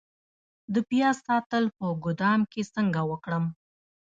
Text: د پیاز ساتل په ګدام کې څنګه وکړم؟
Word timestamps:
د 0.73 0.75
پیاز 0.89 1.17
ساتل 1.27 1.63
په 1.77 1.85
ګدام 2.05 2.41
کې 2.51 2.61
څنګه 2.75 3.01
وکړم؟ 3.11 3.45